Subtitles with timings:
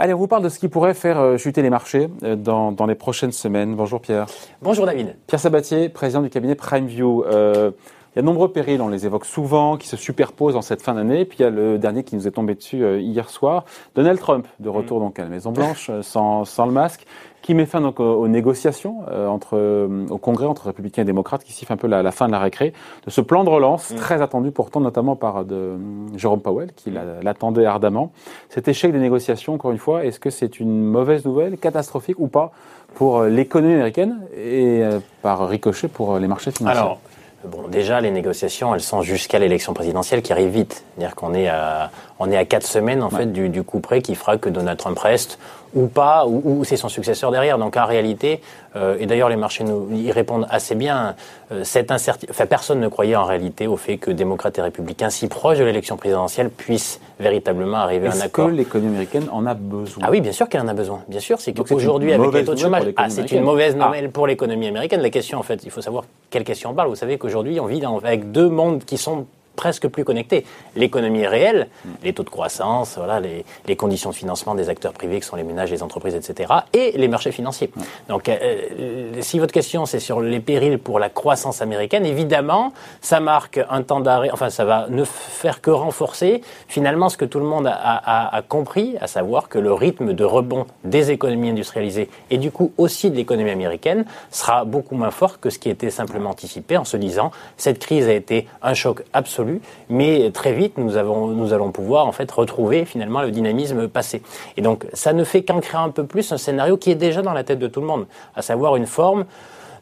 [0.00, 2.70] Allez, on vous parle de ce qui pourrait faire euh, chuter les marchés euh, dans,
[2.70, 3.74] dans les prochaines semaines.
[3.74, 4.26] Bonjour Pierre.
[4.62, 5.16] Bonjour David.
[5.26, 7.24] Pierre Sabatier, président du cabinet PrimeView.
[7.24, 7.72] Euh,
[8.14, 10.82] il y a de nombreux périls, on les évoque souvent, qui se superposent en cette
[10.82, 11.24] fin d'année.
[11.24, 13.64] Puis il y a le dernier qui nous est tombé dessus euh, hier soir.
[13.94, 15.02] Donald Trump, de retour mm.
[15.02, 17.04] donc à la Maison Blanche, sans, sans le masque
[17.42, 21.44] qui met fin donc aux, négociations euh, entre, euh, au Congrès entre républicains et démocrates,
[21.44, 22.72] qui siffle un peu la, la, fin de la récré,
[23.06, 23.96] de ce plan de relance, mm.
[23.96, 25.76] très attendu pourtant notamment par de,
[26.16, 28.12] Jérôme Powell, qui l'attendait ardemment.
[28.48, 32.28] Cet échec des négociations, encore une fois, est-ce que c'est une mauvaise nouvelle, catastrophique ou
[32.28, 32.52] pas
[32.94, 34.82] pour euh, l'économie américaine et
[35.22, 36.78] par ricochet pour les marchés financiers?
[36.78, 36.98] Alors,
[37.44, 40.82] Bon, déjà, les négociations, elles sont jusqu'à l'élection présidentielle qui arrive vite.
[40.96, 44.02] C'est-à-dire qu'on est à, on est à quatre semaines, en fait, du, du coup près
[44.02, 45.38] qui fera que Donald Trump reste
[45.74, 47.58] ou pas, ou, c'est son successeur derrière.
[47.58, 48.40] Donc en réalité,
[48.76, 51.14] euh, et d'ailleurs les marchés nous y répondent assez bien,
[51.52, 55.10] euh, cette incertitude, enfin personne ne croyait en réalité au fait que démocrates et républicains
[55.10, 58.46] si proches de l'élection présidentielle puissent véritablement arriver à un accord.
[58.46, 60.04] Est-ce que l'économie américaine en a besoin?
[60.06, 61.02] Ah oui, bien sûr qu'elle en a besoin.
[61.08, 63.86] Bien sûr, c'est qu'aujourd'hui avec les taux de chômage, ah, c'est une mauvaise ah.
[63.86, 65.00] nouvelle pour l'économie américaine.
[65.02, 66.88] La question en fait, il faut savoir quelle question on parle.
[66.88, 69.26] Vous savez qu'aujourd'hui on vit avec deux mondes qui sont
[69.58, 70.46] presque plus connectés.
[70.76, 71.66] L'économie réelle,
[72.04, 75.42] les taux de croissance, voilà, les, conditions de financement des acteurs privés, qui sont les
[75.42, 77.70] ménages, les entreprises, etc., et les marchés financiers.
[78.08, 82.72] Donc, euh, euh, si votre question c'est sur les périls pour la croissance américaine, évidemment,
[83.00, 87.24] ça marque un temps d'arrêt, enfin, ça va ne faire que renforcer finalement ce que
[87.24, 91.10] tout le monde a, a, a compris, à savoir que le rythme de rebond des
[91.10, 95.58] économies industrialisées et du coup aussi de l'économie américaine sera beaucoup moins fort que ce
[95.58, 99.47] qui était simplement anticipé en se disant cette crise a été un choc absolu
[99.88, 104.22] mais très vite, nous, avons, nous allons pouvoir en fait retrouver finalement le dynamisme passé.
[104.56, 107.32] Et donc, ça ne fait qu'ancrer un peu plus un scénario qui est déjà dans
[107.32, 109.24] la tête de tout le monde, à savoir une forme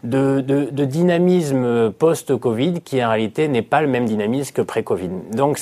[0.04, 5.10] de, dynamisme post-Covid qui en réalité n'est pas le même dynamisme que pré-Covid.
[5.32, 5.60] Donc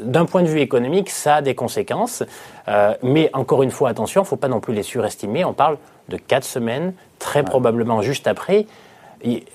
[0.00, 2.22] d'un point de vue économique, ça a des conséquences.
[2.68, 5.44] Euh, mais encore une fois, attention, il ne faut pas non plus les surestimer.
[5.44, 5.78] On parle
[6.08, 8.66] de quatre semaines, très probablement juste après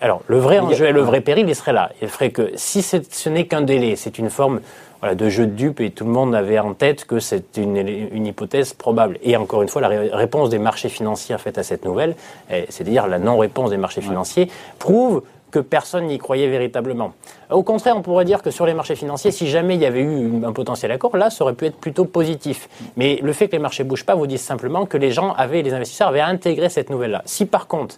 [0.02, 1.92] alors, le vrai enjeu et le vrai péril, il serait là.
[2.02, 4.62] Il ferait que si ce n'est qu'un délai, c'est une forme
[5.04, 8.74] de jeu de dupe et tout le monde avait en tête que c'est une, hypothèse
[8.74, 9.18] probable.
[9.24, 12.16] Et encore une fois, la réponse des marchés financiers faite à cette nouvelle,
[12.50, 17.14] c'est-à-dire la non-réponse des marchés financiers, prouve que personne n'y croyait véritablement.
[17.50, 20.02] Au contraire, on pourrait dire que sur les marchés financiers, si jamais il y avait
[20.02, 22.70] eu un potentiel accord, là, ça aurait pu être plutôt positif.
[22.96, 25.62] Mais le fait que les marchés bougent pas vous dit simplement que les gens avaient,
[25.62, 27.22] les investisseurs avaient intégré cette nouvelle-là.
[27.26, 27.98] Si par contre,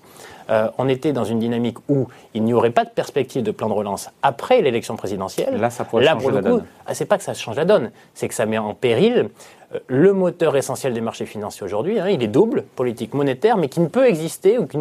[0.50, 3.68] euh, on était dans une dynamique où il n'y aurait pas de perspective de plan
[3.70, 6.66] de relance après l'élection présidentielle, là, ça pourrait changer la donne.
[6.86, 9.30] Ah, c'est pas que ça change la donne, c'est que ça met en péril
[9.74, 13.70] euh, le moteur essentiel des marchés financiers aujourd'hui, hein, il est double, politique monétaire, mais
[13.70, 14.78] qui ne peut exister ou qui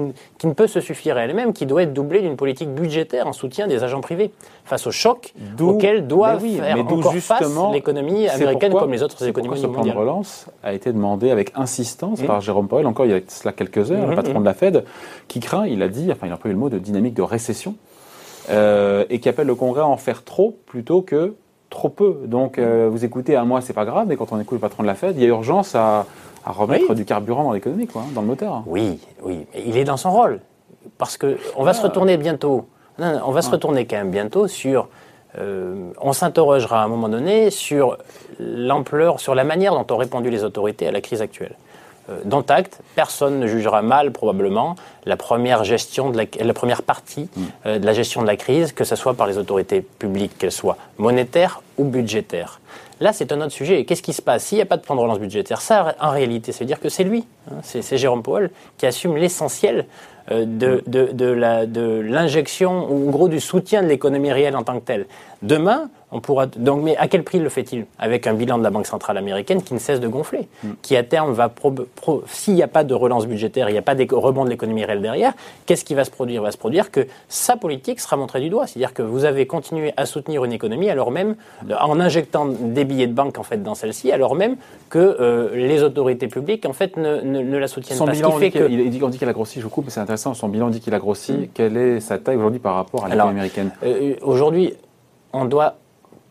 [0.47, 3.67] ne, peut se suffire à elle-même, qui doit être doublé d'une politique budgétaire en soutien
[3.67, 4.33] des agents privés
[4.65, 9.71] face au choc auquel doit faire encore face l'économie américaine comme les autres économies mondiales.
[9.71, 13.15] Ce plan de relance a été demandé avec insistance par Jérôme Powell, encore il y
[13.15, 14.85] a cela quelques heures, le patron de la Fed,
[15.29, 17.75] qui craint, il a dit, enfin il a employé le mot de dynamique de récession,
[18.51, 21.35] euh, et qui appelle le Congrès à en faire trop plutôt que
[21.69, 22.21] trop peu.
[22.27, 24.83] Donc, euh, vous écoutez un mois, c'est pas grave, mais quand on écoute le patron
[24.83, 26.07] de la Fed, il y a urgence à,
[26.45, 28.63] remettre du carburant dans l'économie, quoi, hein, dans le moteur.
[28.67, 29.47] Oui, oui.
[29.65, 30.41] Il est dans son rôle.
[30.99, 32.67] Parce qu'on on va se retourner bientôt.
[32.99, 34.89] on va se retourner quand même bientôt sur.
[35.39, 37.97] Euh, on s'interrogera à un moment donné sur
[38.39, 41.57] l'ampleur, sur la manière dont ont répondu les autorités à la crise actuelle.
[42.09, 44.77] Euh, dans Tact, personne ne jugera mal probablement
[45.07, 47.43] la première gestion de la, première partie mm.
[47.67, 50.53] euh, de la gestion de la crise, que ce soit par les autorités publiques, qu'elles
[50.53, 52.61] soient monétaires ou budgétaires.
[53.01, 53.85] Là, c'est un autre sujet.
[53.85, 54.45] Qu'est-ce qui se passe?
[54.45, 56.79] S'il n'y a pas de plan de relance budgétaire, ça, en réalité, ça veut dire
[56.79, 59.87] que c'est lui, hein, c'est Jérôme Powell, qui assume l'essentiel
[60.31, 64.85] euh, de, de l'injection, ou en gros du soutien de l'économie réelle en tant que
[64.85, 65.07] telle.
[65.43, 66.47] Demain, on pourra.
[66.47, 67.87] Donc, mais à quel prix le fait-il?
[67.99, 70.69] Avec un bilan de la Banque centrale américaine qui ne cesse de gonfler, mm.
[70.83, 71.53] qui à terme va.
[72.27, 74.85] S'il n'y a pas de relance budgétaire, il n'y a pas de rebond de l'économie
[74.85, 75.33] réelle derrière,
[75.67, 76.43] qu'est-ce qui va se produire?
[76.43, 78.67] Il va se produire que sa politique sera montrée du doigt.
[78.67, 81.35] C'est-à-dire que vous avez continué à soutenir une économie alors même,
[81.81, 84.57] en injectant des billets de banque en fait dans celle-ci, alors même
[84.91, 88.13] que euh, les autorités publiques en fait ne, ne, la soutiennent son pas.
[88.13, 90.12] Bilan dit il, dit, on dit qu'elle a grossi, je vous coupe, mais c'est intéressant.
[90.17, 91.33] Son bilan dit qu'il a grossi.
[91.33, 91.49] Mm.
[91.55, 93.71] Quelle est sa taille aujourd'hui par rapport à l'économie américaine?
[93.85, 94.75] euh, Aujourd'hui,
[95.33, 95.77] on doit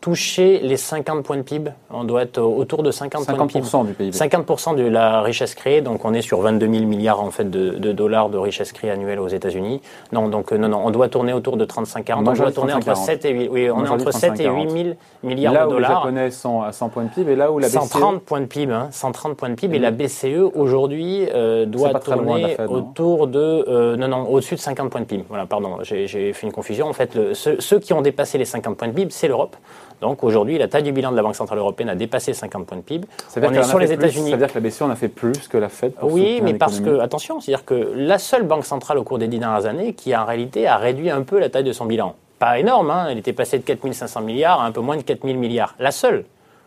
[0.02, 1.70] toucher les 50 points de PIB.
[1.88, 3.64] On doit être autour de 50, points de PIB.
[3.64, 4.10] 50% du PIB.
[4.10, 5.80] 50% de la richesse créée.
[5.80, 9.20] Donc on est sur 22 000 milliards en fait de, dollars de richesse créée annuelle
[9.20, 9.80] aux États-Unis.
[10.10, 12.14] Non, donc non, non, on doit tourner autour de 35-40.
[12.16, 13.48] On doit tourner entre 7 et 8.
[13.52, 14.88] Oui, on, est entre 7 et 8 000
[15.22, 15.90] milliards de dollars.
[15.90, 17.74] Là où les Japonais sont à 100 points de PIB et là où la BCE
[17.74, 21.94] 130 points de PIB, hein, 130 points de PIB et la BCE aujourd'hui euh, doit
[22.00, 25.24] tourner autour de euh, non non au-dessus de 50 points de PIB.
[25.28, 26.88] Voilà, pardon, j'ai fait une confusion.
[26.88, 29.56] En fait, le, ceux, qui ont dépassé les 50 points de PIB, c'est l'Europe.
[30.02, 32.76] Donc aujourd'hui, la taille du bilan de la Banque centrale européenne a dépassé 50 points
[32.76, 33.06] de PIB.
[33.28, 34.30] Ça veut dire on est sur les États-Unis.
[34.30, 36.40] Ça veut dire que la BCE en a fait plus que la Fed pour Oui,
[36.42, 39.66] mais parce que attention, c'est-à-dire que la seule banque centrale au cours des dix dernières
[39.66, 42.16] années qui en réalité a réduit un peu la taille de son bilan.
[42.40, 45.02] Pas énorme, hein, elle était passée de 4 500 milliards à un peu moins de
[45.02, 45.76] 4 000 milliards.
[45.78, 46.24] La seule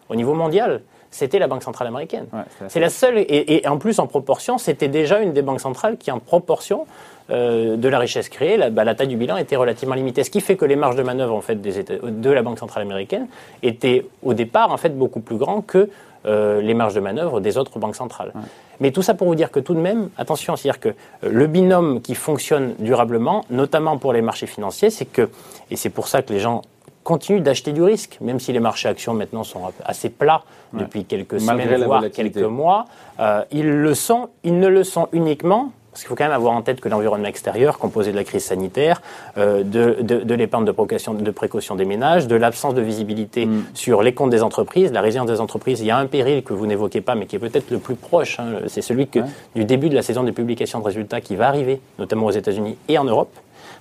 [0.08, 2.28] au niveau mondial c'était la Banque centrale américaine.
[2.68, 6.12] c'est la seule, et, en plus en proportion, c'était déjà une des banques centrales qui
[6.12, 6.88] en proportion
[7.32, 10.24] euh, de la richesse créée, la, bah, la, taille du bilan était relativement limitée.
[10.24, 12.84] Ce qui fait que les marges de manœuvre en fait, des de la Banque centrale
[12.84, 13.28] américaine
[13.64, 15.90] étaient au départ en fait, beaucoup plus grands que
[16.26, 18.34] euh, les marges de manœuvre des autres banques centrales.
[18.80, 20.94] Mais tout ça pour vous dire que tout de même, attention, c'est-à-dire que euh,
[21.30, 25.30] le binôme qui fonctionne durablement, notamment pour les marchés financiers, c'est que,
[25.70, 26.64] et c'est pour ça que les gens
[27.04, 30.42] continuent d'acheter du risque, même si les marchés actions maintenant sont assez plats
[30.74, 32.86] depuis quelques semaines, voire quelques mois.
[33.20, 36.54] Euh, ils le sont, ils ne le sont uniquement parce qu'il faut quand même avoir
[36.54, 39.02] en tête que l'environnement extérieur, composé de la crise sanitaire,
[39.38, 43.46] euh, de, de, de l'épargne de précaution, de précaution des ménages, de l'absence de visibilité
[43.46, 43.64] mm.
[43.74, 46.52] sur les comptes des entreprises, la résilience des entreprises, il y a un péril que
[46.52, 48.42] vous n'évoquez pas, mais qui est peut-être le plus proche.
[48.42, 49.20] Hein, c'est celui que,
[49.56, 52.76] du début de la saison de publication de résultats qui va arriver, notamment aux États-Unis
[52.90, 53.34] et en Europe,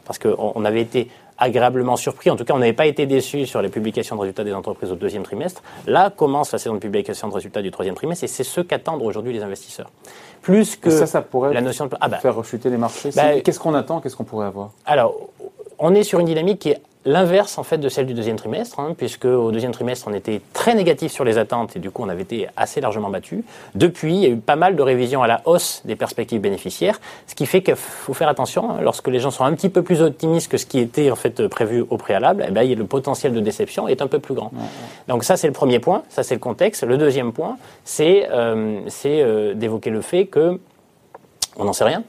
[0.04, 1.08] parce qu'on on avait été
[1.38, 2.30] agréablement surpris.
[2.30, 4.92] En tout cas, on n'avait pas été déçus sur les publications de résultats des entreprises
[4.92, 5.62] au deuxième trimestre.
[5.86, 9.02] Là commence la saison de publication de résultats du troisième trimestre et c'est ce qu'attendent
[9.02, 9.90] aujourd'hui les investisseurs.
[10.42, 13.10] Plus que ça, ça pourrait la notion de ah bah, faire rechuter les marchés.
[13.16, 14.00] Bah, qu'est-ce qu'on attend?
[14.00, 14.70] Qu'est-ce qu'on pourrait avoir?
[14.84, 15.14] Alors,
[15.78, 18.80] on est sur une dynamique qui est l'inverse en fait de celle du deuxième trimestre,
[18.80, 22.02] hein, puisque au deuxième trimestre on était très négatif sur les attentes et du coup
[22.02, 23.44] on avait été assez largement battu.
[23.74, 27.00] Depuis, il y a eu pas mal de révisions à la hausse des perspectives bénéficiaires,
[27.26, 29.82] ce qui fait qu'il faut faire attention hein, lorsque les gens sont un petit peu
[29.82, 32.44] plus optimistes que ce qui était en fait prévu au préalable.
[32.48, 34.50] Eh ben, le potentiel de déception est un peu plus grand.
[35.08, 36.84] Donc ça c'est le premier point, ça c'est le contexte.
[36.84, 40.58] Le deuxième point, c'est euh, euh, d'évoquer le fait que
[41.56, 42.02] on n'en sait rien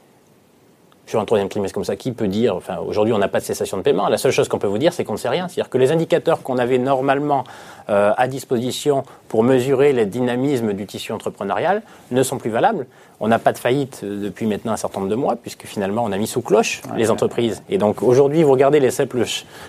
[1.06, 3.44] sur un troisième trimestre comme ça, qui peut dire, enfin aujourd'hui on n'a pas de
[3.44, 5.48] cessation de paiement, la seule chose qu'on peut vous dire c'est qu'on ne sait rien.
[5.48, 7.44] C'est-à-dire que les indicateurs qu'on avait normalement
[7.88, 12.86] euh, à disposition pour mesurer le dynamisme du tissu entrepreneurial ne sont plus valables.
[13.20, 16.12] On n'a pas de faillite depuis maintenant un certain nombre de mois, puisque finalement on
[16.12, 17.62] a mis sous cloche les entreprises.
[17.70, 19.24] Et donc aujourd'hui, vous regardez les simples,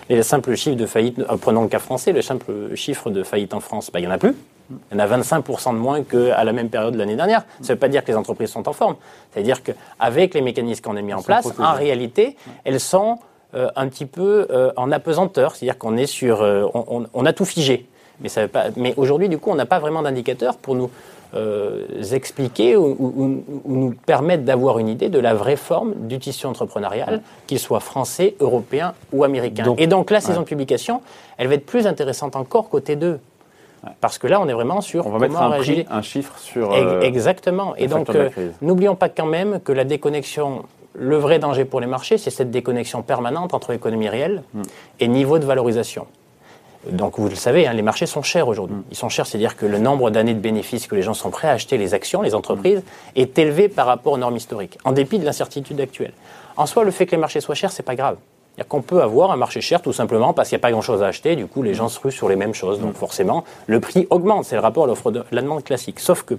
[0.08, 3.54] les simples chiffres de faillite, euh, prenons le cas français, le simple chiffre de faillite
[3.54, 4.34] en France, bah, il n'y en a plus.
[4.70, 7.42] Il y en a 25% de moins qu'à la même période de l'année dernière.
[7.60, 8.96] Ça ne veut pas dire que les entreprises sont en forme.
[9.32, 13.18] C'est-à-dire qu'avec les mécanismes qu'on a mis en place, en réalité, elles sont
[13.54, 15.56] euh, un petit peu euh, en apesanteur.
[15.56, 17.86] C'est-à-dire qu'on est sur, euh, on, a tout figé.
[18.20, 20.90] Mais, ça pas, mais aujourd'hui, du coup, on n'a pas vraiment d'indicateur pour nous
[22.10, 27.58] expliquer ou, nous permettre d'avoir une idée de la vraie forme du tissu entrepreneurial, qu'il
[27.58, 29.74] soit français, européen ou américain.
[29.76, 31.02] Et donc la saison de publication,
[31.36, 33.20] elle va être plus intéressante encore côté 2.
[34.00, 35.06] Parce que là, on est vraiment sur.
[35.06, 36.72] On va mettre un, prix, un chiffre sur.
[36.72, 37.74] Euh, exactement.
[37.76, 38.30] Et donc, euh,
[38.62, 40.64] n'oublions pas quand même que la déconnexion,
[40.94, 44.62] le vrai danger pour les marchés, c'est cette déconnexion permanente entre économie réelle hmm.
[45.00, 46.06] et niveau de valorisation.
[46.90, 48.76] Donc, vous le savez, hein, les marchés sont chers aujourd'hui.
[48.76, 48.84] Hmm.
[48.90, 51.48] Ils sont chers, c'est-à-dire que le nombre d'années de bénéfices que les gens sont prêts
[51.48, 53.20] à acheter, les actions, les entreprises, hmm.
[53.20, 56.12] est élevé par rapport aux normes historiques, en dépit de l'incertitude actuelle.
[56.56, 58.16] En soi, le fait que les marchés soient chers, c'est pas grave
[58.58, 61.02] cest qu'on peut avoir un marché cher tout simplement parce qu'il n'y a pas grand-chose
[61.02, 63.80] à acheter, du coup les gens se ruent sur les mêmes choses, donc forcément le
[63.80, 66.00] prix augmente, c'est le rapport à l'offre de la demande classique.
[66.00, 66.34] Sauf que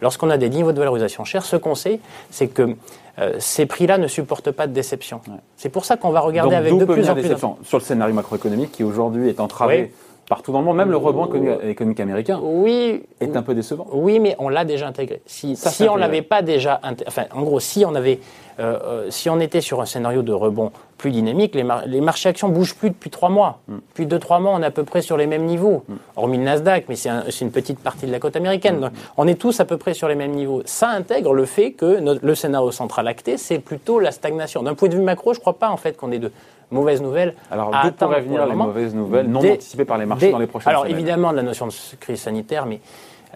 [0.00, 2.76] lorsqu'on a des niveaux de valorisation chers, ce qu'on sait, c'est que
[3.18, 5.20] euh, ces prix-là ne supportent pas de déception.
[5.56, 7.34] C'est pour ça qu'on va regarder avec de plus en plus...
[7.64, 9.92] Sur le scénario macroéconomique qui aujourd'hui est entravé
[10.32, 11.28] partout dans le monde, même le rebond
[11.62, 13.86] économique américain oui, est un peu décevant.
[13.92, 15.20] Oui, mais on l'a déjà intégré.
[15.26, 18.18] Si, si on l'avait pas déjà, enfin, en gros, si on avait,
[18.58, 22.30] euh, euh, si on était sur un scénario de rebond plus dynamique, les, les marchés
[22.30, 23.58] actions bougent plus depuis trois mois.
[23.68, 23.74] Mm.
[23.90, 25.94] Depuis deux trois mois, on est à peu près sur les mêmes niveaux, mm.
[26.16, 27.10] hormis le Nasdaq, mais c'est
[27.42, 28.80] une petite partie de la côte américaine.
[28.80, 28.90] Mm.
[29.18, 30.62] on est tous à peu près sur les mêmes niveaux.
[30.64, 34.62] Ça intègre le fait que le scénario central acté, c'est plutôt la stagnation.
[34.62, 36.32] D'un point de vue macro, je ne crois pas en fait qu'on ait de
[36.72, 37.34] mauvaises nouvelles.
[37.50, 40.70] Alors, d'où pourraient venir les mauvaises nouvelles non anticipées par les marchés dans les prochaines
[40.70, 42.80] Alors, évidemment, la notion de crise sanitaire, mais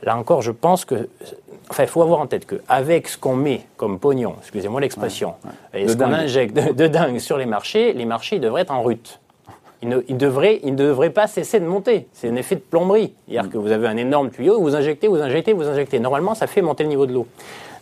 [0.03, 1.09] là encore, je pense que.
[1.69, 5.35] Enfin, il faut avoir en tête qu'avec ce qu'on met comme pognon, excusez-moi l'expression,
[5.75, 9.19] et ce qu'on injecte de, dingue sur les marchés, les marchés devraient être en rute.
[9.83, 12.07] Ils ne, devraient, ils ne devraient pas cesser de monter.
[12.13, 13.13] C'est un effet de plomberie.
[13.29, 13.53] C'est-à-dire mm.
[13.53, 15.99] que vous avez un énorme tuyau, vous injectez, vous injectez, vous injectez.
[15.99, 17.27] Normalement, ça fait monter le niveau de l'eau.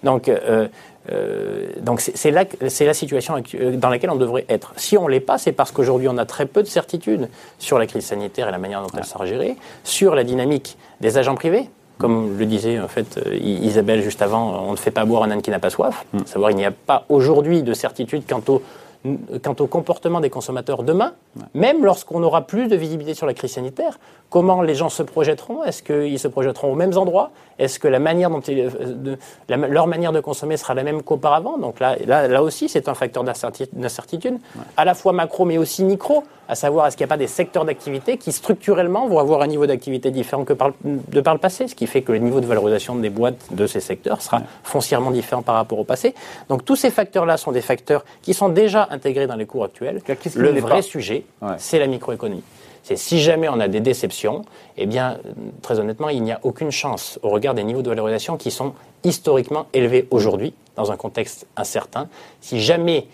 [0.02, 0.68] Donc, euh,
[1.12, 3.36] Euh, donc c'est la, la situation
[3.74, 4.72] dans laquelle on devrait être.
[4.76, 7.78] Si on ne l'est pas, c'est parce qu'aujourd'hui on a très peu de certitudes sur
[7.78, 11.34] la crise sanitaire et la manière dont elle sera gérée, sur la dynamique des agents
[11.34, 11.68] privés.
[11.98, 15.42] Comme le disait en fait Isabelle juste avant, on ne fait pas boire un âne
[15.42, 16.04] qui n'a pas soif.
[16.12, 16.18] Mm.
[16.26, 18.62] Savoir, il n'y a pas aujourd'hui de certitude quant au
[19.42, 21.12] quant au comportement des consommateurs demain,
[21.52, 23.98] même lorsqu'on aura plus de visibilité sur la crise sanitaire,
[24.30, 25.62] comment les gens se projetteront?
[25.62, 27.30] Est-ce qu'ils se projetteront aux mêmes endroits?
[27.58, 29.16] Est-ce que la manière dont euh,
[29.48, 31.58] leur manière de consommer sera la même qu'auparavant?
[31.58, 34.38] Donc là, là, là aussi, c'est un facteur d'incertitude,
[34.76, 37.26] à la fois macro mais aussi micro, à savoir est-ce qu'il n'y a pas des
[37.26, 41.40] secteurs d'activité qui structurellement vont avoir un niveau d'activité différent que par, de par le
[41.40, 44.42] passé, ce qui fait que le niveau de valorisation des boîtes de ces secteurs sera
[44.62, 46.14] foncièrement différent par rapport au passé.
[46.48, 50.00] Donc tous ces facteurs-là sont des facteurs qui sont déjà intégrés dans les cours actuels.
[50.36, 51.24] Le vrai sujet,
[51.58, 52.42] c'est la microéconomie.
[52.82, 54.44] C'est si jamais on a des déceptions,
[54.76, 55.18] eh bien,
[55.62, 58.74] très honnêtement, il n'y a aucune chance au regard des niveaux de valorisation qui sont
[59.04, 62.08] historiquement élevés aujourd'hui, dans un contexte incertain.
[62.42, 63.06] Si jamais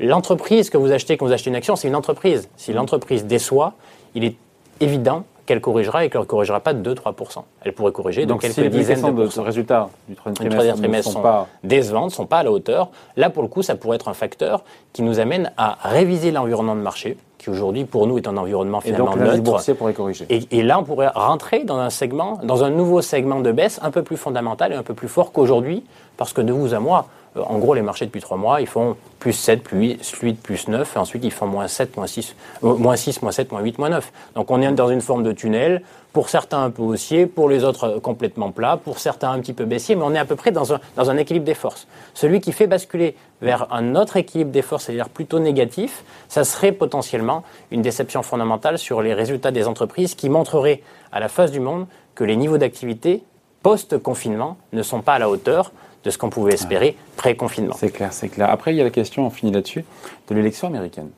[0.00, 2.48] l'entreprise que vous achetez, quand vous achetez une action, c'est une entreprise.
[2.56, 3.74] Si l'entreprise déçoit,
[4.14, 4.36] il est
[4.80, 7.42] évident qu'elle corrigera et qu'elle ne corrigera pas de 2-3%.
[7.62, 11.12] Elle pourrait corriger Donc de quelques si dizaines de, de résultats du troisième trimestre, trimestre
[11.12, 11.46] sont, pas...
[11.64, 14.14] décevants, ne sont pas à la hauteur, là, pour le coup, ça pourrait être un
[14.14, 18.36] facteur qui nous amène à réviser l'environnement de marché, qui aujourd'hui, pour nous, est un
[18.36, 20.26] environnement finalement et donc, boursier pourrait corriger.
[20.28, 23.78] Et, et, là, on pourrait rentrer dans un segment, dans un nouveau segment de baisse
[23.82, 25.84] un peu plus fondamental et un peu plus fort qu'aujourd'hui,
[26.16, 27.06] parce que de vous à moi,
[27.36, 30.96] en gros, les marchés depuis trois mois, ils font plus 7, plus 8, plus 9,
[30.96, 33.78] et ensuite ils font moins 7, moins 6, euh, moins 6, moins 7, moins 8,
[33.78, 34.12] moins 9.
[34.34, 37.64] Donc on est dans une forme de tunnel, pour certains un peu haussier, pour les
[37.64, 40.36] autres euh, complètement plat, pour certains un petit peu baissier, mais on est à peu
[40.36, 41.86] près dans un, dans un équilibre des forces.
[42.14, 46.72] Celui qui fait basculer vers un autre équilibre des forces, c'est-à-dire plutôt négatif, ça serait
[46.72, 51.60] potentiellement une déception fondamentale sur les résultats des entreprises qui montrerait à la face du
[51.60, 53.22] monde que les niveaux d'activité
[53.62, 55.72] post-confinement ne sont pas à la hauteur
[56.06, 57.74] de ce qu'on pouvait espérer pré-confinement.
[57.76, 58.48] C'est clair, c'est clair.
[58.48, 59.84] Après, il y a la question, on finit là-dessus,
[60.28, 61.10] de l'élection américaine.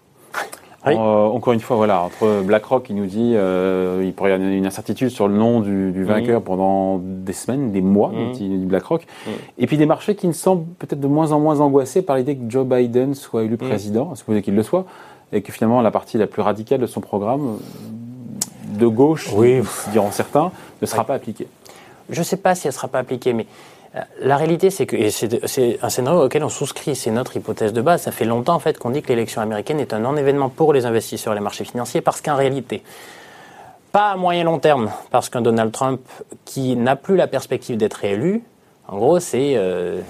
[0.86, 4.48] Euh, encore une fois, voilà, entre BlackRock qui nous dit euh, il pourrait y avoir
[4.48, 8.32] une incertitude sur le nom du, vainqueur pendant des semaines, des mois, mmh.
[8.32, 9.06] dit BlackRock,
[9.58, 12.36] et puis des marchés qui ne semblent peut-être de moins en moins angoissés par l'idée
[12.36, 14.86] que Joe Biden soit élu président, à supposer qu'il le soit,
[15.32, 17.58] et que finalement la partie la plus radicale de son programme,
[18.78, 19.60] de gauche, oui.
[19.92, 21.48] diront certains, ne sera pas appliquée.
[22.08, 23.46] Je ne sais pas si elle ne sera pas appliquée, mais
[24.20, 28.02] la réalité, c'est que c'est un scénario auquel on souscrit, c'est notre hypothèse de base.
[28.02, 30.86] Ça fait longtemps en fait qu'on dit que l'élection américaine est un non-événement pour les
[30.86, 32.82] investisseurs et les marchés financiers, parce qu'en réalité,
[33.92, 36.00] pas à moyen long terme, parce qu'un Donald Trump
[36.44, 38.42] qui n'a plus la perspective d'être réélu,
[38.90, 40.00] en gros, c'est euh,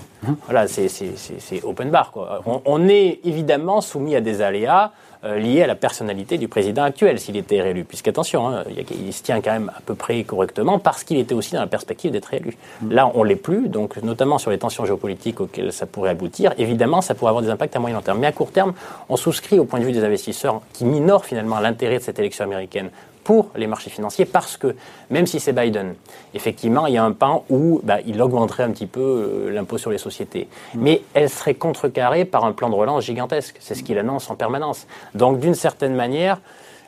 [0.46, 2.12] voilà, c'est open bar.
[2.12, 2.42] Quoi.
[2.46, 4.92] on, est évidemment soumis à des aléas.
[5.24, 7.82] Euh, lié à la personnalité du président actuel s'il était réélu.
[7.82, 11.54] Puisqu'attention, hein, il, se tient quand même à peu près correctement parce qu'il était aussi
[11.54, 12.56] dans la perspective d'être réélu.
[12.82, 12.92] Mm.
[12.92, 16.54] Là, on l'est plus, donc notamment sur les tensions géopolitiques auxquelles ça pourrait aboutir.
[16.56, 18.20] Évidemment, ça pourrait avoir des impacts à moyen long terme.
[18.20, 18.74] Mais à court terme,
[19.08, 22.44] on souscrit au point de vue des investisseurs qui minorent finalement l'intérêt de cette élection
[22.44, 22.90] américaine
[23.28, 24.74] pour les marchés financiers parce que
[25.10, 25.96] même si c'est Biden,
[26.32, 29.76] effectivement, il y a un pan où bah, il augmenterait un petit peu euh, l'impôt
[29.76, 30.48] sur les sociétés.
[30.72, 30.80] Mm.
[30.80, 33.56] Mais elle serait contrecarrée par un plan de relance gigantesque.
[33.60, 34.86] C'est ce qu'il annonce en permanence.
[35.14, 36.40] Donc d'une certaine manière,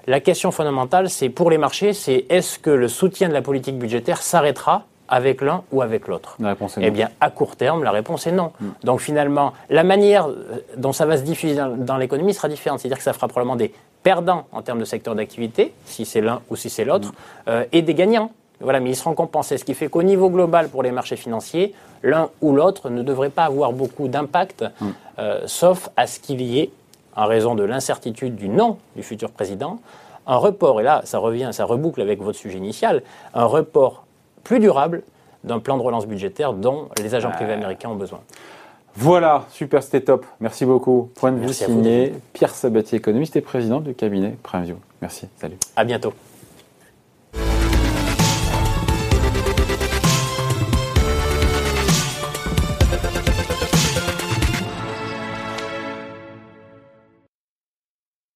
[0.06, 3.78] la question fondamentale, c'est pour les marchés, c'est est-ce que le soutien de la politique
[3.78, 6.36] budgétaire s'arrêtera avec l'un ou avec l'autre
[6.80, 8.52] Eh bien, à court terme, la réponse est non.
[8.60, 8.66] Mm.
[8.84, 12.78] Donc finalement, la manière euh, dont ça va se diffuser dans l'économie sera différente.
[12.78, 16.40] C'est-à-dire que ça fera probablement des perdants en termes de secteur d'activité, si c'est l'un
[16.48, 17.14] ou si c'est l'autre, mm.
[17.48, 18.30] euh, et des gagnants.
[18.60, 19.58] Voilà, mais ils seront compensés.
[19.58, 23.30] Ce qui fait qu'au niveau global, pour les marchés financiers, l'un ou l'autre ne devrait
[23.30, 24.86] pas avoir beaucoup d'impact, mm.
[25.18, 26.70] euh, sauf à ce qu'il y ait,
[27.16, 29.80] en raison de l'incertitude du nom du futur président,
[30.28, 33.02] un report, et là ça revient, ça reboucle avec votre sujet initial,
[33.34, 34.04] un report
[34.44, 35.02] plus durable
[35.44, 38.20] d'un plan de relance budgétaire dont les agents privés américains ont besoin.
[38.96, 40.26] Voilà, super, c'était top.
[40.40, 41.10] Merci beaucoup.
[41.14, 44.76] Point de vue signé Pierre Sabatier, économiste et président du cabinet Primeview.
[45.00, 45.56] Merci, salut.
[45.76, 46.12] À bientôt.